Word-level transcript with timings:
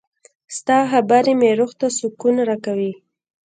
•ستا 0.57 0.77
خبرې 0.91 1.33
مې 1.39 1.51
روح 1.59 1.71
ته 1.79 1.87
سکون 1.97 2.35
راکوي. 2.49 2.93